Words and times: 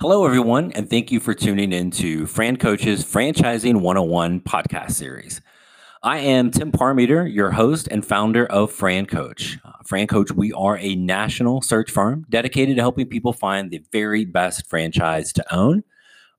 Hello, 0.00 0.26
everyone, 0.26 0.72
and 0.72 0.90
thank 0.90 1.12
you 1.12 1.20
for 1.20 1.34
tuning 1.34 1.72
in 1.72 1.90
to 1.92 2.26
Fran 2.26 2.56
Coach's 2.56 3.04
Franchising 3.04 3.80
101 3.80 4.40
podcast 4.40 4.90
series. 4.90 5.40
I 6.02 6.18
am 6.18 6.50
Tim 6.50 6.72
Parmeter, 6.72 7.32
your 7.32 7.52
host 7.52 7.86
and 7.92 8.04
founder 8.04 8.44
of 8.46 8.72
Fran 8.72 9.06
Coach. 9.06 9.56
Uh, 9.64 9.70
Fran 9.86 10.08
Coach, 10.08 10.32
we 10.32 10.52
are 10.52 10.76
a 10.78 10.96
national 10.96 11.62
search 11.62 11.92
firm 11.92 12.26
dedicated 12.28 12.74
to 12.74 12.82
helping 12.82 13.06
people 13.06 13.32
find 13.32 13.70
the 13.70 13.82
very 13.92 14.24
best 14.24 14.66
franchise 14.66 15.32
to 15.34 15.54
own. 15.54 15.84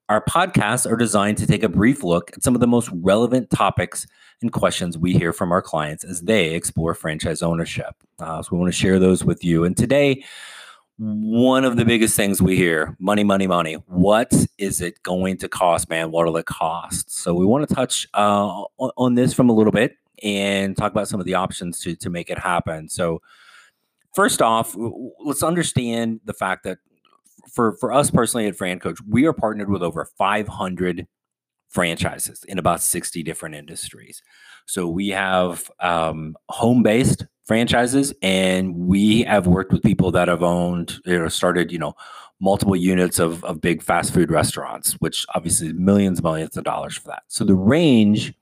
Our 0.10 0.24
podcasts 0.24 0.86
are 0.86 0.98
designed 0.98 1.38
to 1.38 1.48
take 1.48 1.64
a 1.64 1.70
brief 1.70 2.04
look 2.04 2.32
at 2.34 2.44
some 2.44 2.56
of 2.56 2.62
the 2.62 2.68
most 2.68 2.90
relevant 2.92 3.50
topics 3.50 4.06
and 4.42 4.52
questions 4.52 4.98
we 4.98 5.14
hear 5.14 5.32
from 5.32 5.54
our 5.54 5.62
clients 5.62 6.04
as 6.04 6.22
they 6.22 6.54
explore 6.54 6.94
franchise 6.94 7.42
ownership. 7.42 7.96
Uh, 8.20 8.42
so 8.42 8.50
we 8.52 8.60
want 8.60 8.72
to 8.72 8.78
share 8.78 9.00
those 9.00 9.24
with 9.24 9.46
you. 9.46 9.64
And 9.64 9.78
today, 9.78 10.24
one 10.98 11.66
of 11.66 11.76
the 11.76 11.84
biggest 11.84 12.16
things 12.16 12.42
we 12.42 12.56
hear 12.56 12.96
money 13.00 13.24
money 13.24 13.48
money. 13.48 13.74
What 13.88 14.34
is 14.58 14.82
it 14.82 15.02
going 15.04 15.38
to 15.38 15.50
cost 15.50 15.90
man? 15.90 16.12
What 16.12 16.26
will 16.26 16.38
it 16.38 16.46
cost? 16.46 17.12
So 17.12 17.34
we 17.34 17.46
want 17.46 17.68
to 17.68 17.76
touch 17.76 18.08
uh, 18.14 18.64
on 18.78 19.16
this 19.16 19.34
from 19.34 19.50
a 19.50 19.54
little 19.54 19.74
bit 19.74 19.98
and 20.24 20.78
talk 20.78 20.92
about 20.92 21.08
some 21.08 21.20
of 21.20 21.26
the 21.26 21.34
options 21.34 21.82
to, 21.82 21.96
to 21.98 22.10
make 22.10 22.30
it 22.30 22.40
happen. 22.40 22.88
So 22.88 23.22
first 24.16 24.42
off 24.42 24.76
let's 25.26 25.44
understand 25.44 26.22
the 26.24 26.34
fact 26.34 26.64
that 26.64 26.78
for, 27.52 27.74
for 27.78 27.92
us 27.92 28.10
personally 28.10 28.48
at 28.48 28.56
fran 28.56 28.80
coach 28.80 28.98
we 29.08 29.26
are 29.26 29.34
partnered 29.34 29.70
with 29.70 29.84
over 29.84 30.06
500 30.18 31.06
franchises 31.68 32.46
in 32.48 32.58
about 32.58 32.82
60 32.82 33.22
different 33.24 33.56
industries. 33.56 34.24
So 34.66 34.88
we 34.88 35.10
have 35.10 35.70
um, 35.82 36.38
home-based 36.48 37.26
franchises 37.46 38.14
and 38.22 38.76
we 38.76 39.24
have 39.24 39.48
worked 39.48 39.72
with 39.72 39.84
people 39.84 40.12
that 40.12 40.28
have 40.28 40.44
owned 40.44 41.00
know 41.06 41.28
started 41.28 41.72
you 41.72 41.78
know 41.78 41.94
multiple 42.42 42.76
units 42.76 43.18
of, 43.18 43.44
of 43.46 43.62
big 43.62 43.82
fast 43.82 44.14
food 44.14 44.30
restaurants 44.30 44.94
which 44.94 45.26
obviously 45.36 45.72
millions 45.74 46.22
millions 46.22 46.58
of 46.58 46.64
dollars 46.64 46.98
for 46.98 47.08
that. 47.08 47.24
So 47.28 47.44
the 47.44 47.56
range 47.56 48.34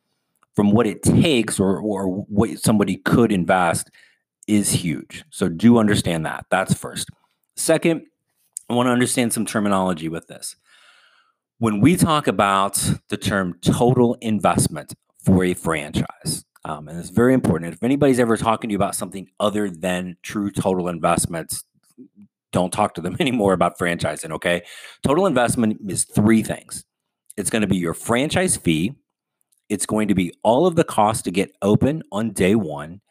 from 0.56 0.72
what 0.72 0.88
it 0.88 1.04
takes 1.04 1.60
or 1.60 1.80
or 1.80 2.08
what 2.08 2.58
somebody 2.60 2.98
could 2.98 3.32
invest 3.32 3.90
is 4.48 4.72
huge. 4.72 5.24
So 5.30 5.48
do 5.48 5.78
understand 5.78 6.26
that. 6.26 6.46
That's 6.50 6.74
first. 6.74 7.10
Second 7.56 8.08
i 8.70 8.74
want 8.74 8.88
to 8.88 8.92
understand 8.92 9.34
some 9.34 9.46
terminology 9.46 10.10
with 10.10 10.28
this. 10.28 10.56
When 11.60 11.82
we 11.82 11.96
talk 11.96 12.28
about 12.28 12.82
the 13.10 13.18
term 13.18 13.58
total 13.62 14.16
investment 14.22 14.94
for 15.24 15.44
a 15.44 15.54
franchise 15.54 16.46
um, 16.66 16.88
and 16.88 16.98
it's 16.98 17.10
very 17.10 17.34
important. 17.34 17.74
If 17.74 17.84
anybody's 17.84 18.20
ever 18.20 18.38
talking 18.38 18.70
to 18.70 18.72
you 18.72 18.78
about 18.78 18.96
something 18.96 19.28
other 19.40 19.70
than 19.70 20.18
true 20.22 20.50
total 20.50 20.88
investments, 20.88 21.64
don't 22.52 22.72
talk 22.72 22.94
to 22.96 23.02
them 23.02 23.18
anymore 23.20 23.54
about 23.54 23.78
franchising, 23.78 24.32
okay? 24.32 24.64
Total 25.06 25.26
investment 25.26 25.80
is 25.88 26.06
three 26.06 26.44
things 26.44 26.86
it's 27.36 27.50
going 27.50 27.64
to 27.64 27.68
be 27.68 27.78
your 27.78 27.96
franchise 27.96 28.56
fee, 28.56 28.94
it's 29.68 29.88
going 29.88 30.08
to 30.08 30.16
be 30.16 30.32
all 30.44 30.68
of 30.68 30.76
the 30.76 30.84
costs 30.84 31.24
to 31.24 31.32
get 31.32 31.52
open 31.62 32.04
on 32.12 32.32
day 32.32 32.56
one, 32.56 33.02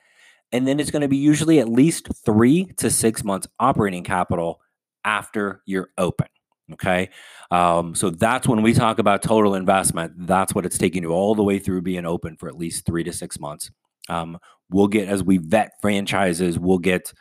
and 0.52 0.66
then 0.66 0.78
it's 0.78 0.90
going 0.90 1.02
to 1.02 1.08
be 1.08 1.16
usually 1.16 1.58
at 1.58 1.68
least 1.68 2.08
three 2.24 2.66
to 2.76 2.88
six 2.88 3.24
months 3.24 3.48
operating 3.58 4.04
capital 4.04 4.60
after 5.04 5.60
you're 5.66 5.90
open. 5.98 6.28
Okay. 6.72 7.10
Um, 7.50 7.94
so 7.94 8.10
that's 8.10 8.46
when 8.46 8.62
we 8.62 8.72
talk 8.72 8.98
about 8.98 9.22
total 9.22 9.54
investment. 9.54 10.12
That's 10.16 10.54
what 10.54 10.64
it's 10.64 10.78
taking 10.78 11.02
you 11.02 11.10
all 11.10 11.34
the 11.34 11.42
way 11.42 11.58
through 11.58 11.82
being 11.82 12.06
open 12.06 12.36
for 12.36 12.48
at 12.48 12.56
least 12.56 12.86
three 12.86 13.04
to 13.04 13.12
six 13.12 13.40
months. 13.40 13.70
Um, 14.08 14.38
we'll 14.70 14.88
get, 14.88 15.08
as 15.08 15.22
we 15.22 15.38
vet 15.38 15.72
franchises, 15.80 16.58
we'll 16.58 16.78
get 16.78 17.12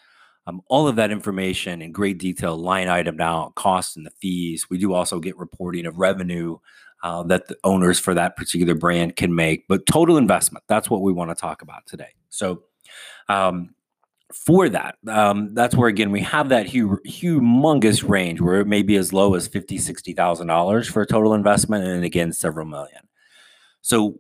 um, 0.47 0.61
all 0.67 0.87
of 0.87 0.95
that 0.95 1.11
information 1.11 1.81
in 1.81 1.91
great 1.91 2.17
detail, 2.17 2.57
line 2.57 2.87
item 2.87 3.19
out, 3.19 3.55
costs 3.55 3.95
and 3.95 4.05
the 4.05 4.11
fees. 4.21 4.67
We 4.69 4.77
do 4.77 4.93
also 4.93 5.19
get 5.19 5.37
reporting 5.37 5.85
of 5.85 5.97
revenue 5.97 6.57
uh, 7.03 7.23
that 7.23 7.47
the 7.47 7.57
owners 7.63 7.99
for 7.99 8.13
that 8.13 8.35
particular 8.35 8.75
brand 8.75 9.15
can 9.15 9.33
make. 9.33 9.67
But 9.67 9.85
total 9.85 10.17
investment, 10.17 10.63
that's 10.67 10.89
what 10.89 11.01
we 11.01 11.11
want 11.11 11.29
to 11.31 11.35
talk 11.35 11.61
about 11.61 11.85
today. 11.87 12.13
So, 12.29 12.63
um, 13.27 13.75
for 14.33 14.69
that. 14.69 14.95
Um, 15.07 15.53
that's 15.53 15.75
where 15.75 15.89
again 15.89 16.11
we 16.11 16.21
have 16.21 16.49
that 16.49 16.69
hu- 16.69 17.01
humongous 17.07 18.07
range 18.07 18.41
where 18.41 18.59
it 18.59 18.67
may 18.67 18.81
be 18.81 18.95
as 18.95 19.13
low 19.13 19.35
as 19.35 19.47
fifty, 19.47 19.77
sixty 19.77 20.13
thousand 20.13 20.47
dollars 20.47 20.87
for 20.87 21.01
a 21.01 21.07
total 21.07 21.33
investment, 21.33 21.85
and 21.85 22.03
again 22.03 22.33
several 22.33 22.65
million. 22.65 23.07
So 23.81 24.19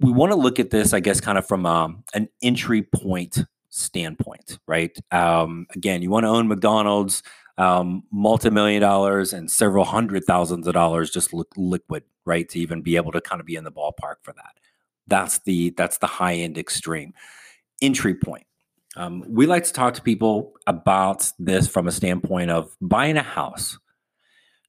we 0.00 0.12
want 0.12 0.32
to 0.32 0.36
look 0.36 0.58
at 0.58 0.70
this, 0.70 0.92
I 0.92 1.00
guess, 1.00 1.20
kind 1.20 1.38
of 1.38 1.46
from 1.46 1.64
um, 1.66 2.04
an 2.14 2.28
entry 2.42 2.82
point 2.82 3.44
standpoint, 3.70 4.58
right? 4.66 4.96
Um, 5.10 5.66
again, 5.74 6.02
you 6.02 6.10
want 6.10 6.24
to 6.24 6.28
own 6.28 6.48
McDonald's, 6.48 7.22
um, 7.58 8.02
multi-million 8.12 8.82
dollars 8.82 9.32
and 9.32 9.50
several 9.50 9.84
hundred 9.84 10.24
thousands 10.24 10.66
of 10.66 10.74
dollars 10.74 11.10
just 11.10 11.32
li- 11.32 11.44
liquid, 11.56 12.04
right? 12.24 12.48
To 12.50 12.58
even 12.58 12.82
be 12.82 12.96
able 12.96 13.12
to 13.12 13.20
kind 13.20 13.40
of 13.40 13.46
be 13.46 13.56
in 13.56 13.64
the 13.64 13.72
ballpark 13.72 14.16
for 14.22 14.32
that. 14.34 14.58
That's 15.06 15.38
the 15.40 15.70
that's 15.70 15.98
the 15.98 16.06
high 16.06 16.34
end 16.34 16.58
extreme 16.58 17.14
entry 17.80 18.14
point 18.14 18.46
um, 18.96 19.24
we 19.28 19.46
like 19.46 19.64
to 19.64 19.72
talk 19.72 19.94
to 19.94 20.02
people 20.02 20.54
about 20.66 21.30
this 21.38 21.68
from 21.68 21.86
a 21.86 21.92
standpoint 21.92 22.50
of 22.50 22.74
buying 22.80 23.16
a 23.16 23.22
house. 23.22 23.78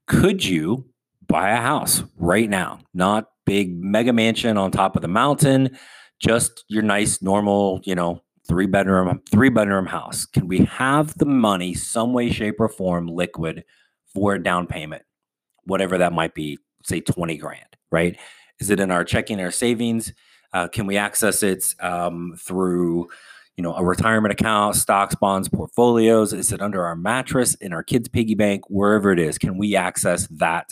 Could 0.05 0.43
you 0.43 0.85
buy 1.27 1.51
a 1.51 1.61
house 1.61 2.03
right 2.17 2.49
now? 2.49 2.79
Not 2.93 3.29
big 3.45 3.81
mega 3.81 4.11
mansion 4.11 4.57
on 4.57 4.71
top 4.71 4.95
of 4.95 5.01
the 5.01 5.07
mountain, 5.07 5.77
just 6.19 6.65
your 6.67 6.83
nice, 6.83 7.21
normal, 7.21 7.79
you 7.83 7.95
know, 7.95 8.21
three 8.47 8.65
bedroom, 8.65 9.21
three 9.31 9.49
bedroom 9.49 9.85
house. 9.85 10.25
Can 10.25 10.47
we 10.47 10.59
have 10.59 11.17
the 11.17 11.25
money, 11.25 11.73
some 11.73 12.13
way, 12.13 12.29
shape, 12.29 12.59
or 12.59 12.69
form, 12.69 13.07
liquid 13.07 13.63
for 14.13 14.35
a 14.35 14.43
down 14.43 14.67
payment, 14.67 15.03
whatever 15.63 15.97
that 15.97 16.13
might 16.13 16.33
be, 16.33 16.59
say 16.83 16.99
20 16.99 17.37
grand, 17.37 17.77
right? 17.91 18.17
Is 18.59 18.69
it 18.69 18.79
in 18.79 18.91
our 18.91 19.03
checking 19.03 19.39
our 19.39 19.51
savings? 19.51 20.13
Uh, 20.53 20.67
can 20.67 20.85
we 20.85 20.97
access 20.97 21.43
it 21.43 21.75
um, 21.79 22.35
through 22.39 23.09
you 23.57 23.63
know, 23.63 23.73
a 23.73 23.83
retirement 23.83 24.31
account, 24.31 24.75
stocks, 24.75 25.15
bonds, 25.15 25.49
portfolios? 25.49 26.31
Is 26.31 26.51
it 26.51 26.61
under 26.61 26.85
our 26.85 26.95
mattress, 26.95 27.55
in 27.55 27.73
our 27.73 27.83
kids' 27.83 28.07
piggy 28.07 28.35
bank, 28.35 28.63
wherever 28.69 29.11
it 29.11 29.19
is? 29.19 29.37
Can 29.37 29.57
we 29.57 29.75
access 29.75 30.27
that 30.27 30.71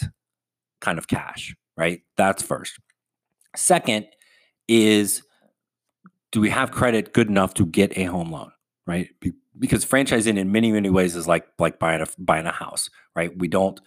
kind 0.81 0.99
of 0.99 1.07
cash? 1.07 1.55
Right. 1.75 2.03
That's 2.15 2.43
first. 2.43 2.79
Second 3.55 4.07
is 4.67 5.23
do 6.31 6.39
we 6.39 6.49
have 6.49 6.71
credit 6.71 7.13
good 7.13 7.27
enough 7.27 7.53
to 7.55 7.65
get 7.65 7.97
a 7.97 8.03
home 8.05 8.31
loan? 8.31 8.51
Right. 8.85 9.09
Because 9.57 9.83
franchising 9.83 10.37
in 10.37 10.51
many, 10.51 10.71
many 10.71 10.89
ways 10.89 11.15
is 11.15 11.27
like 11.27 11.47
like 11.57 11.79
buying 11.79 12.01
a 12.01 12.07
buying 12.19 12.45
a 12.45 12.51
house, 12.51 12.89
right? 13.15 13.35
We 13.37 13.47
don't 13.47 13.79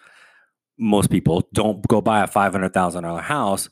most 0.79 1.11
people 1.11 1.49
don't 1.53 1.87
go 1.89 2.01
buy 2.01 2.23
a 2.23 2.27
five 2.27 2.53
hundred 2.53 2.75
thousand 2.75 3.05
dollar 3.05 3.21
house 3.21 3.69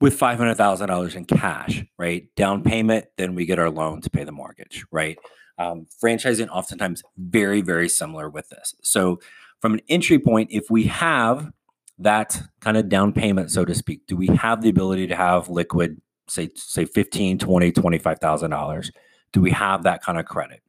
with 0.00 0.18
$500,000 0.18 1.14
in 1.14 1.24
cash, 1.24 1.84
right? 1.98 2.26
Down 2.36 2.62
payment, 2.62 3.06
then 3.16 3.34
we 3.34 3.46
get 3.46 3.58
our 3.58 3.70
loan 3.70 4.00
to 4.02 4.10
pay 4.10 4.24
the 4.24 4.32
mortgage, 4.32 4.84
right? 4.90 5.18
Um, 5.58 5.86
franchising 6.02 6.48
oftentimes 6.48 7.02
very, 7.16 7.60
very 7.60 7.88
similar 7.88 8.28
with 8.28 8.48
this. 8.48 8.74
So, 8.82 9.20
from 9.60 9.74
an 9.74 9.80
entry 9.88 10.18
point, 10.18 10.50
if 10.52 10.66
we 10.68 10.84
have 10.84 11.50
that 11.98 12.42
kind 12.60 12.76
of 12.76 12.88
down 12.88 13.12
payment, 13.12 13.50
so 13.50 13.64
to 13.64 13.74
speak, 13.74 14.06
do 14.06 14.16
we 14.16 14.26
have 14.26 14.60
the 14.60 14.68
ability 14.68 15.06
to 15.06 15.16
have 15.16 15.48
liquid, 15.48 16.00
say, 16.28 16.50
say 16.54 16.84
15, 16.84 17.38
20, 17.38 17.72
$25,000? 17.72 18.90
Do 19.32 19.40
we 19.40 19.52
have 19.52 19.84
that 19.84 20.02
kind 20.02 20.18
of 20.18 20.26
credit? 20.26 20.60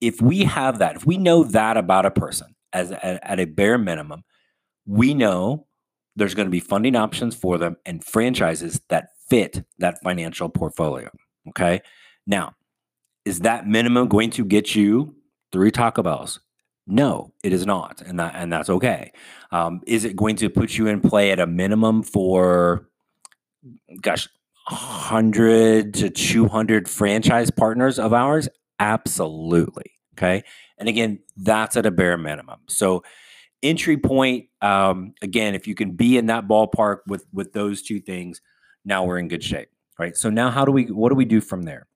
If 0.00 0.20
we 0.20 0.44
have 0.44 0.78
that, 0.80 0.96
if 0.96 1.06
we 1.06 1.18
know 1.18 1.44
that 1.44 1.76
about 1.76 2.06
a 2.06 2.10
person 2.10 2.54
as 2.72 2.90
a, 2.90 3.30
at 3.30 3.38
a 3.38 3.44
bare 3.44 3.78
minimum, 3.78 4.24
we 4.86 5.14
know 5.14 5.65
there's 6.16 6.34
going 6.34 6.46
to 6.46 6.50
be 6.50 6.60
funding 6.60 6.96
options 6.96 7.36
for 7.36 7.58
them 7.58 7.76
and 7.86 8.02
franchises 8.02 8.80
that 8.88 9.10
fit 9.28 9.64
that 9.78 10.00
financial 10.02 10.48
portfolio. 10.48 11.10
Okay. 11.48 11.80
Now, 12.26 12.54
is 13.24 13.40
that 13.40 13.66
minimum 13.66 14.08
going 14.08 14.30
to 14.30 14.44
get 14.44 14.74
you 14.74 15.14
three 15.52 15.70
Taco 15.70 16.02
Bells? 16.02 16.40
No, 16.88 17.32
it 17.42 17.52
is 17.52 17.66
not, 17.66 18.00
and 18.02 18.20
that 18.20 18.34
and 18.36 18.52
that's 18.52 18.70
okay. 18.70 19.10
Um, 19.50 19.80
is 19.88 20.04
it 20.04 20.14
going 20.14 20.36
to 20.36 20.48
put 20.48 20.78
you 20.78 20.86
in 20.86 21.00
play 21.00 21.32
at 21.32 21.40
a 21.40 21.46
minimum 21.46 22.04
for, 22.04 22.88
gosh, 24.00 24.28
hundred 24.68 25.94
to 25.94 26.10
two 26.10 26.46
hundred 26.46 26.88
franchise 26.88 27.50
partners 27.50 27.98
of 27.98 28.12
ours? 28.12 28.48
Absolutely. 28.78 29.90
Okay, 30.16 30.44
and 30.78 30.88
again, 30.88 31.18
that's 31.36 31.76
at 31.76 31.86
a 31.86 31.90
bare 31.90 32.16
minimum. 32.16 32.60
So 32.68 33.02
entry 33.62 33.96
point 33.96 34.46
um, 34.62 35.14
again 35.22 35.54
if 35.54 35.66
you 35.66 35.74
can 35.74 35.92
be 35.92 36.16
in 36.16 36.26
that 36.26 36.46
ballpark 36.46 36.98
with 37.06 37.26
with 37.32 37.52
those 37.52 37.82
two 37.82 38.00
things 38.00 38.40
now 38.84 39.04
we're 39.04 39.18
in 39.18 39.28
good 39.28 39.42
shape 39.42 39.68
right? 39.98 40.16
So 40.16 40.30
now 40.30 40.50
how 40.50 40.64
do 40.64 40.72
we 40.72 40.84
what 40.84 41.10
do 41.10 41.14
we 41.14 41.24
do 41.24 41.40
from 41.40 41.62
there? 41.62 41.86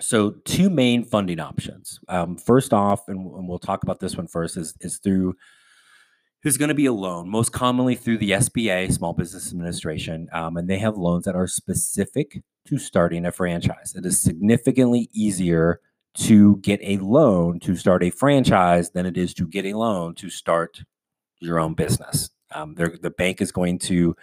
So 0.00 0.30
two 0.44 0.70
main 0.70 1.04
funding 1.04 1.40
options. 1.40 1.98
Um, 2.08 2.36
first 2.36 2.72
off 2.72 3.08
and, 3.08 3.18
and, 3.18 3.48
we'll 3.48 3.58
talk 3.58 3.82
about 3.82 3.98
this 3.98 4.16
one 4.16 4.28
first 4.28 4.56
is, 4.56 4.74
is 4.80 4.98
through 4.98 5.34
who's 6.44 6.56
going 6.56 6.68
to 6.68 6.74
be 6.74 6.86
a 6.86 6.92
loan 6.92 7.28
most 7.28 7.52
commonly 7.52 7.96
through 7.96 8.18
the 8.18 8.30
sba 8.30 8.92
small 8.92 9.12
business 9.12 9.50
administration 9.50 10.28
um, 10.32 10.56
and 10.56 10.70
they 10.70 10.78
have 10.78 10.96
loans 10.96 11.24
that 11.24 11.34
are 11.34 11.48
specific 11.48 12.42
to 12.66 12.78
starting 12.78 13.26
a 13.26 13.32
franchise. 13.32 13.94
It 13.96 14.06
is 14.06 14.20
significantly 14.20 15.08
easier 15.12 15.80
to 16.18 16.56
get 16.58 16.80
a 16.82 16.98
loan 16.98 17.60
to 17.60 17.76
start 17.76 18.02
a 18.02 18.10
franchise 18.10 18.90
than 18.90 19.06
it 19.06 19.16
is 19.16 19.32
to 19.34 19.46
get 19.46 19.64
a 19.64 19.76
loan 19.76 20.14
to 20.16 20.28
start 20.30 20.82
your 21.40 21.60
own 21.60 21.74
business. 21.74 22.30
Um, 22.54 22.74
the 22.74 23.14
bank 23.16 23.40
is 23.40 23.52
going 23.52 23.78
to 23.80 24.16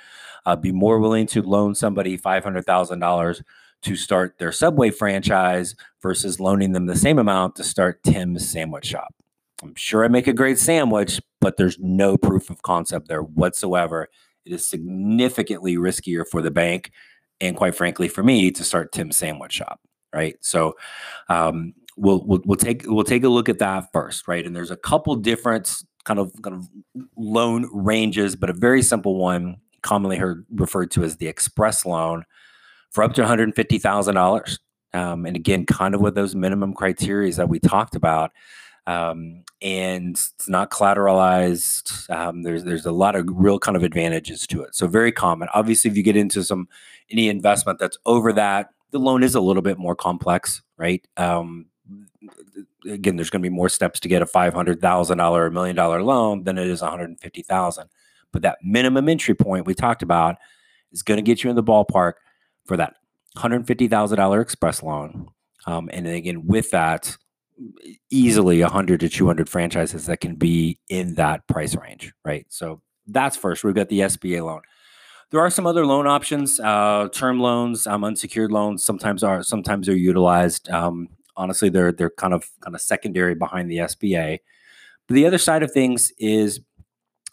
uh, 0.45 0.55
be 0.55 0.71
more 0.71 0.99
willing 0.99 1.27
to 1.27 1.41
loan 1.41 1.75
somebody 1.75 2.17
$500,000 2.17 3.43
to 3.83 3.95
start 3.95 4.37
their 4.39 4.51
Subway 4.51 4.89
franchise 4.89 5.75
versus 6.01 6.39
loaning 6.39 6.71
them 6.71 6.87
the 6.87 6.95
same 6.95 7.19
amount 7.19 7.55
to 7.55 7.63
start 7.63 8.01
Tim's 8.03 8.49
sandwich 8.49 8.85
shop. 8.85 9.13
I'm 9.61 9.75
sure 9.75 10.03
I 10.03 10.07
make 10.07 10.27
a 10.27 10.33
great 10.33 10.59
sandwich, 10.59 11.21
but 11.39 11.57
there's 11.57 11.79
no 11.79 12.17
proof 12.17 12.49
of 12.49 12.61
concept 12.63 13.07
there 13.07 13.21
whatsoever. 13.21 14.09
It 14.43 14.53
is 14.53 14.67
significantly 14.67 15.75
riskier 15.75 16.23
for 16.29 16.41
the 16.41 16.51
bank 16.51 16.91
and 17.39 17.55
quite 17.55 17.75
frankly 17.75 18.07
for 18.07 18.23
me 18.23 18.51
to 18.51 18.63
start 18.63 18.91
Tim's 18.91 19.17
sandwich 19.17 19.53
shop, 19.53 19.79
right? 20.13 20.35
So 20.41 20.75
um, 21.29 21.73
we'll, 21.95 22.23
we'll 22.25 22.41
we'll 22.45 22.57
take 22.57 22.83
we'll 22.85 23.03
take 23.03 23.23
a 23.23 23.29
look 23.29 23.49
at 23.49 23.59
that 23.59 23.91
first, 23.93 24.27
right? 24.27 24.45
And 24.45 24.55
there's 24.55 24.71
a 24.71 24.77
couple 24.77 25.15
different 25.15 25.73
kind 26.03 26.19
of 26.19 26.31
kind 26.41 26.55
of 26.55 26.67
loan 27.17 27.69
ranges, 27.73 28.35
but 28.35 28.49
a 28.49 28.53
very 28.53 28.81
simple 28.81 29.17
one, 29.17 29.57
commonly 29.81 30.17
heard 30.17 30.45
referred 30.49 30.91
to 30.91 31.03
as 31.03 31.17
the 31.17 31.27
express 31.27 31.85
loan, 31.85 32.23
for 32.91 33.03
up 33.03 33.13
to 33.13 33.21
one 33.21 33.27
hundred 33.27 33.53
fifty 33.55 33.79
thousand 33.79 34.17
um, 34.17 34.23
dollars. 34.23 34.59
And 34.93 35.35
again, 35.35 35.65
kind 35.65 35.93
of 35.93 35.99
with 35.99 36.15
those 36.15 36.35
minimum 36.35 36.73
criteria 36.73 37.33
that 37.33 37.49
we 37.49 37.59
talked 37.59 37.95
about. 37.95 38.31
Um, 38.87 39.43
and 39.61 40.11
it's 40.15 40.47
not 40.47 40.69
collateralized. 40.69 42.09
Um, 42.09 42.43
there's 42.43 42.63
there's 42.63 42.85
a 42.85 42.91
lot 42.91 43.15
of 43.15 43.25
real 43.27 43.57
kind 43.59 43.75
of 43.75 43.83
advantages 43.83 44.45
to 44.47 44.61
it. 44.61 44.75
So 44.75 44.87
very 44.87 45.11
common. 45.11 45.49
Obviously, 45.53 45.89
if 45.89 45.97
you 45.97 46.03
get 46.03 46.15
into 46.15 46.43
some 46.43 46.69
any 47.09 47.27
investment 47.27 47.79
that's 47.79 47.97
over 48.05 48.31
that, 48.33 48.69
the 48.91 48.99
loan 48.99 49.23
is 49.23 49.35
a 49.35 49.41
little 49.41 49.63
bit 49.63 49.79
more 49.79 49.95
complex, 49.95 50.61
right? 50.77 51.05
Um, 51.17 51.65
again, 52.89 53.15
there's 53.15 53.29
going 53.29 53.41
to 53.41 53.49
be 53.49 53.53
more 53.53 53.69
steps 53.69 53.99
to 54.01 54.07
get 54.07 54.21
a 54.21 54.25
five 54.25 54.53
hundred 54.53 54.81
thousand 54.81 55.17
dollar, 55.17 55.45
a 55.45 55.51
million 55.51 55.75
dollar 55.75 56.01
loan 56.01 56.43
than 56.43 56.57
it 56.57 56.67
is 56.67 56.81
one 56.81 56.91
hundred 56.91 57.09
and 57.09 57.19
fifty 57.19 57.41
thousand. 57.41 57.89
But 58.31 58.41
that 58.41 58.57
minimum 58.63 59.07
entry 59.09 59.35
point 59.35 59.65
we 59.65 59.73
talked 59.73 60.03
about 60.03 60.35
is 60.91 61.03
going 61.03 61.17
to 61.17 61.21
get 61.21 61.43
you 61.43 61.49
in 61.49 61.55
the 61.55 61.63
ballpark 61.63 62.13
for 62.65 62.77
that 62.77 62.95
one 63.33 63.41
hundred 63.41 63.67
fifty 63.67 63.87
thousand 63.87 64.17
dollar 64.17 64.41
express 64.41 64.83
loan. 64.83 65.27
Um, 65.67 65.89
and 65.91 66.07
again, 66.07 66.45
with 66.45 66.71
that, 66.71 67.17
easily 68.09 68.61
100 68.61 68.99
to 68.99 69.09
200 69.09 69.49
franchises 69.49 70.05
that 70.05 70.19
can 70.19 70.35
be 70.35 70.79
in 70.89 71.15
that 71.15 71.47
price 71.47 71.75
range, 71.75 72.13
right? 72.23 72.45
So 72.49 72.81
that's 73.07 73.37
first. 73.37 73.63
We've 73.63 73.73
got 73.73 73.89
the 73.89 74.01
SBA 74.01 74.43
loan. 74.43 74.61
There 75.31 75.39
are 75.39 75.49
some 75.49 75.65
other 75.65 75.85
loan 75.85 76.07
options, 76.07 76.59
uh, 76.59 77.09
term 77.11 77.39
loans, 77.39 77.87
um, 77.87 78.03
unsecured 78.03 78.51
loans. 78.51 78.85
Sometimes 78.85 79.23
are 79.23 79.43
sometimes 79.43 79.87
they're 79.87 79.95
utilized. 79.95 80.69
Um, 80.69 81.09
honestly, 81.37 81.69
they're 81.69 81.91
they're 81.91 82.09
kind 82.09 82.33
of 82.33 82.49
kind 82.61 82.75
of 82.75 82.81
secondary 82.81 83.35
behind 83.35 83.69
the 83.69 83.77
SBA. 83.77 84.39
But 85.07 85.13
the 85.13 85.25
other 85.25 85.37
side 85.37 85.63
of 85.63 85.71
things 85.71 86.11
is 86.17 86.61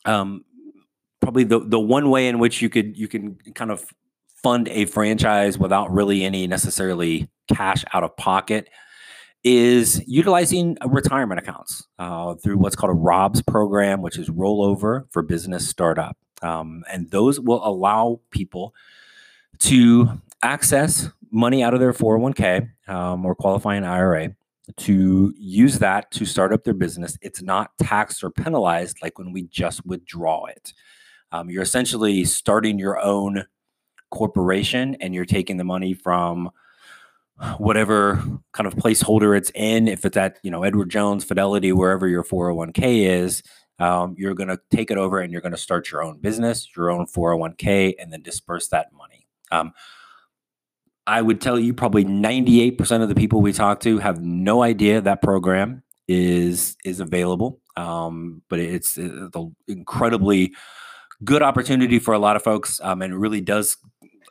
um, 0.05 0.45
probably 1.21 1.45
the 1.45 1.61
the 1.61 1.81
one 1.81 2.11
way 2.11 2.29
in 2.29 2.39
which 2.39 2.61
you 2.63 2.69
could 2.69 2.97
you 2.97 3.09
can 3.09 3.37
kind 3.55 3.71
of 3.71 3.85
fund 4.43 4.69
a 4.69 4.87
franchise 4.87 5.57
without 5.59 5.93
really 5.93 6.25
any 6.25 6.47
necessarily 6.47 7.29
cash 7.53 7.85
out 7.93 8.03
of 8.03 8.17
pocket 8.17 8.69
is 9.45 10.03
utilizing 10.07 10.77
retirement 10.87 11.41
accounts 11.41 11.87
uh, 11.99 12.35
through 12.35 12.57
what's 12.59 12.77
called 12.77 12.91
a 12.91 12.95
ROBS 12.95 13.43
program, 13.43 14.01
which 14.01 14.19
is 14.19 14.29
rollover 14.31 15.05
for 15.11 15.23
business 15.23 15.69
startup. 15.69 16.17
Um, 16.43 16.85
and 16.93 17.11
those 17.11 17.41
will 17.41 17.65
allow 17.67 18.21
people 18.31 18.75
to 19.61 20.21
access 20.43 21.09
money 21.31 21.63
out 21.63 21.75
of 21.75 21.81
their 21.81 21.93
401k 21.93 22.69
um, 22.89 23.25
or 23.25 23.35
qualifying 23.35 23.85
IRA 23.85 24.35
to 24.77 25.35
use 25.37 25.79
that 25.79 26.11
to 26.13 26.25
start 26.25 26.53
up 26.53 26.65
their 26.65 26.75
business. 26.75 27.19
It's 27.23 27.43
not 27.43 27.71
taxed 27.79 28.23
or 28.23 28.31
penalized 28.31 28.99
like 29.03 29.19
when 29.19 29.33
we 29.33 29.45
just 29.45 29.85
withdraw 29.87 30.45
it. 30.47 30.73
Um, 31.33 31.51
you're 31.51 31.63
essentially 31.63 32.25
starting 32.25 32.79
your 32.79 33.01
own 33.01 33.45
corporation 34.11 34.97
and 35.01 35.15
you're 35.15 35.25
taking 35.25 35.57
the 35.57 35.65
money 35.65 35.95
from 35.95 36.51
whatever 37.57 38.23
kind 38.53 38.67
of 38.67 38.75
placeholder 38.75 39.37
it's 39.37 39.51
in. 39.55 39.89
If 39.89 40.05
it's 40.05 40.17
at, 40.17 40.39
you 40.43 40.51
know, 40.51 40.63
Edward 40.63 40.91
Jones, 40.91 41.25
Fidelity, 41.25 41.73
wherever 41.73 42.07
your 42.07 42.23
401k 42.23 43.09
is, 43.09 43.43
um, 43.79 44.15
you're 44.17 44.35
going 44.35 44.49
to 44.49 44.61
take 44.71 44.91
it 44.91 44.99
over 44.99 45.19
and 45.19 45.33
you're 45.33 45.41
going 45.41 45.53
to 45.53 45.59
start 45.59 45.91
your 45.91 46.05
own 46.05 46.19
business, 46.19 46.69
your 46.77 46.91
own 46.91 47.07
401k, 47.07 47.95
and 47.99 48.13
then 48.13 48.23
disperse 48.23 48.69
that 48.69 48.93
money. 48.93 49.27
Um, 49.51 49.73
I 51.07 51.21
would 51.21 51.41
tell 51.41 51.59
you 51.59 51.75
probably 51.75 52.05
98% 52.05 53.03
of 53.03 53.09
the 53.09 53.15
people 53.15 53.41
we 53.41 53.53
talk 53.53 53.81
to 53.81 53.99
have 53.99 54.23
no 54.23 54.63
idea 54.63 55.01
that 55.01 55.23
program 55.23 55.83
is 56.09 56.77
is 56.85 57.01
available. 57.01 57.61
Um, 57.77 58.43
but 58.49 58.59
it's, 58.59 58.99
it's 58.99 59.35
an 59.35 59.57
incredibly 59.67 60.55
good 61.25 61.43
opportunity 61.43 61.99
for 61.99 62.13
a 62.13 62.19
lot 62.19 62.37
of 62.37 62.43
folks, 62.43 62.81
um, 62.83 63.03
and 63.03 63.13
it 63.15 63.17
really 63.17 63.41
does. 63.41 63.77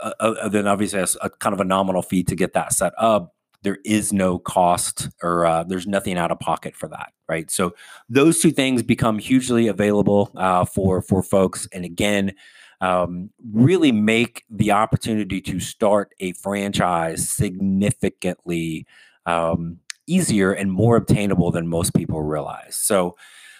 Uh, 0.02 0.14
uh, 0.20 0.50
then 0.50 0.68
obviously 0.68 1.00
a, 1.00 1.08
a, 1.22 1.30
kind 1.30 1.54
of 1.54 1.60
a 1.60 1.64
nominal 1.64 2.02
fee 2.02 2.24
to 2.24 2.36
get 2.36 2.54
that 2.54 2.74
set 2.74 2.94
up. 2.98 3.36
There 3.62 3.78
is 3.86 4.12
no 4.12 4.40
cost 4.40 5.10
or 5.22 5.46
uh, 5.46 5.64
there's 5.64 5.86
nothing 5.86 6.18
out 6.18 6.32
of 6.32 6.40
pocket 6.40 6.76
for 6.76 6.88
that, 6.88 7.14
right? 7.30 7.52
So 7.52 7.76
those 8.10 8.40
two 8.40 8.50
things 8.50 8.82
become 8.82 9.20
hugely 9.20 9.68
available 9.68 10.32
uh, 10.36 10.66
for 10.66 11.02
for 11.02 11.22
folks, 11.22 11.68
and 11.74 11.86
again 11.86 12.34
um, 12.82 13.30
really 13.54 13.92
make 13.92 14.44
the 14.50 14.72
opportunity 14.72 15.40
to 15.42 15.60
start 15.60 16.14
a 16.20 16.34
franchise 16.34 17.30
significantly 17.30 18.86
um, 19.26 19.80
easier 20.08 20.52
and 20.52 20.72
more 20.72 20.96
obtainable 20.96 21.52
than 21.52 21.68
most 21.68 21.94
people 21.94 22.22
realize. 22.24 22.76
So, 22.76 23.16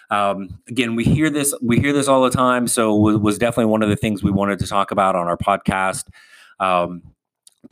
um, 0.10 0.60
again, 0.68 0.96
we 0.96 1.06
hear 1.06 1.30
this 1.30 1.54
we 1.62 1.80
hear 1.80 1.94
this 1.94 2.08
all 2.08 2.24
the 2.24 2.32
time. 2.32 2.68
So, 2.68 3.10
it 3.10 3.22
was 3.22 3.38
definitely 3.38 3.72
one 3.72 3.84
of 3.84 3.90
the 3.90 3.96
things 3.96 4.24
we 4.24 4.32
wanted 4.32 4.60
to 4.60 4.68
talk 4.68 4.92
about 4.92 5.16
on 5.16 5.28
our 5.28 5.38
podcast. 5.38 6.08
Um, 6.60 7.04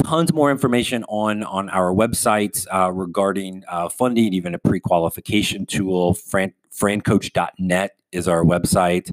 tons 0.03 0.31
more 0.31 0.51
information 0.51 1.03
on 1.05 1.43
on 1.43 1.69
our 1.69 1.91
website 1.93 2.65
uh, 2.71 2.91
regarding 2.91 3.63
uh, 3.67 3.89
funding, 3.89 4.33
even 4.33 4.53
a 4.53 4.59
pre-qualification 4.59 5.65
tool. 5.65 6.13
Fran, 6.13 6.53
francoach.net 6.71 7.95
is 8.11 8.27
our 8.27 8.43
website 8.43 9.11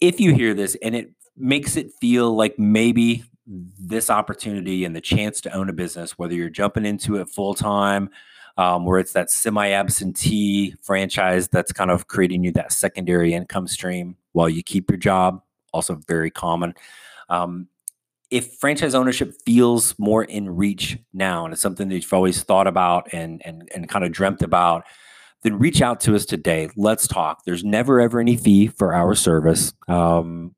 if 0.00 0.20
you 0.20 0.34
hear 0.34 0.54
this 0.54 0.76
and 0.82 0.94
it 0.94 1.10
makes 1.36 1.76
it 1.76 1.92
feel 2.00 2.34
like 2.34 2.58
maybe 2.58 3.24
this 3.46 4.10
opportunity 4.10 4.84
and 4.84 4.94
the 4.94 5.00
chance 5.00 5.40
to 5.40 5.52
own 5.54 5.68
a 5.68 5.72
business, 5.72 6.18
whether 6.18 6.34
you're 6.34 6.50
jumping 6.50 6.84
into 6.84 7.16
it 7.16 7.28
full 7.28 7.54
time, 7.54 8.10
um, 8.58 8.84
where 8.84 8.98
it's 8.98 9.12
that 9.12 9.30
semi 9.30 9.70
absentee 9.70 10.74
franchise 10.82 11.48
that's 11.48 11.72
kind 11.72 11.90
of 11.90 12.08
creating 12.08 12.44
you 12.44 12.52
that 12.52 12.72
secondary 12.72 13.32
income 13.32 13.66
stream 13.66 14.16
while 14.32 14.48
you 14.48 14.62
keep 14.62 14.90
your 14.90 14.98
job, 14.98 15.40
also 15.72 15.94
very 16.06 16.30
common. 16.30 16.74
Um, 17.28 17.68
if 18.30 18.54
franchise 18.56 18.94
ownership 18.94 19.32
feels 19.46 19.98
more 19.98 20.24
in 20.24 20.54
reach 20.54 20.98
now 21.14 21.44
and 21.44 21.52
it's 21.54 21.62
something 21.62 21.88
that 21.88 21.94
you've 21.94 22.12
always 22.12 22.42
thought 22.42 22.66
about 22.66 23.08
and 23.12 23.40
and 23.46 23.70
and 23.74 23.88
kind 23.88 24.04
of 24.04 24.12
dreamt 24.12 24.42
about, 24.42 24.84
then 25.42 25.58
reach 25.58 25.80
out 25.80 26.00
to 26.02 26.14
us 26.14 26.24
today. 26.24 26.70
Let's 26.76 27.06
talk. 27.06 27.44
There's 27.44 27.64
never 27.64 28.00
ever 28.00 28.20
any 28.20 28.36
fee 28.36 28.68
for 28.68 28.94
our 28.94 29.14
service. 29.14 29.72
Um, 29.86 30.54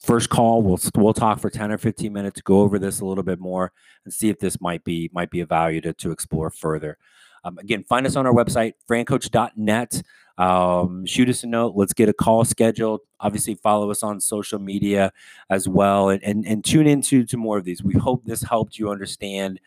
first 0.00 0.30
call, 0.30 0.62
we'll 0.62 0.78
we'll 0.96 1.14
talk 1.14 1.40
for 1.40 1.50
10 1.50 1.72
or 1.72 1.78
15 1.78 2.12
minutes, 2.12 2.40
go 2.40 2.60
over 2.60 2.78
this 2.78 3.00
a 3.00 3.04
little 3.04 3.24
bit 3.24 3.40
more, 3.40 3.72
and 4.04 4.12
see 4.12 4.28
if 4.28 4.38
this 4.38 4.60
might 4.60 4.84
be 4.84 5.10
might 5.12 5.30
be 5.30 5.40
a 5.40 5.46
value 5.46 5.80
to, 5.80 5.92
to 5.94 6.10
explore 6.10 6.50
further. 6.50 6.98
Um, 7.44 7.58
again, 7.58 7.84
find 7.84 8.06
us 8.06 8.16
on 8.16 8.26
our 8.26 8.32
website, 8.32 8.72
francoach.net. 8.88 10.02
Um, 10.36 11.06
shoot 11.06 11.28
us 11.28 11.44
a 11.44 11.46
note. 11.46 11.74
Let's 11.76 11.92
get 11.92 12.08
a 12.08 12.12
call 12.12 12.44
scheduled. 12.44 13.00
Obviously, 13.20 13.54
follow 13.54 13.90
us 13.90 14.02
on 14.02 14.20
social 14.20 14.58
media 14.58 15.12
as 15.50 15.68
well, 15.68 16.08
and 16.08 16.22
and, 16.22 16.46
and 16.46 16.64
tune 16.64 16.86
into 16.86 17.24
to 17.26 17.36
more 17.36 17.58
of 17.58 17.64
these. 17.64 17.82
We 17.82 17.94
hope 17.94 18.24
this 18.24 18.42
helped 18.42 18.78
you 18.78 18.90
understand 18.90 19.60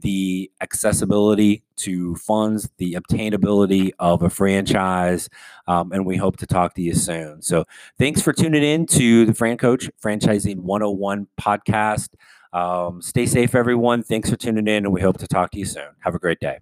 the 0.00 0.50
accessibility 0.60 1.62
to 1.76 2.14
funds, 2.16 2.70
the 2.78 2.94
obtainability 2.94 3.90
of 3.98 4.22
a 4.22 4.30
franchise, 4.30 5.28
um, 5.66 5.92
and 5.92 6.06
we 6.06 6.16
hope 6.16 6.36
to 6.38 6.46
talk 6.46 6.74
to 6.74 6.82
you 6.82 6.94
soon. 6.94 7.42
So, 7.42 7.64
thanks 7.98 8.20
for 8.20 8.32
tuning 8.32 8.62
in 8.62 8.86
to 8.86 9.26
the 9.26 9.34
Fran 9.34 9.56
Coach 9.56 9.90
Franchising 10.02 10.58
101 10.58 11.26
podcast. 11.40 12.10
Um, 12.52 13.02
stay 13.02 13.26
safe, 13.26 13.54
everyone. 13.54 14.02
Thanks 14.02 14.30
for 14.30 14.36
tuning 14.36 14.68
in, 14.68 14.84
and 14.84 14.92
we 14.92 15.00
hope 15.00 15.18
to 15.18 15.26
talk 15.26 15.50
to 15.52 15.58
you 15.58 15.64
soon. 15.64 15.88
Have 16.00 16.14
a 16.14 16.18
great 16.18 16.40
day. 16.40 16.58